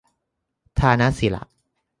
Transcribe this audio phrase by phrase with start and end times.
[0.79, 1.43] ทานะสีละ